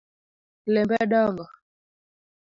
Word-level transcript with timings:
Lembe 0.73 0.97
dongo 1.11 1.45